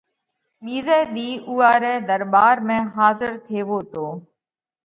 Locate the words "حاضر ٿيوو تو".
2.95-4.05